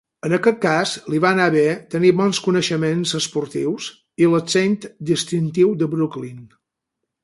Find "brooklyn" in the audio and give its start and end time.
5.97-6.47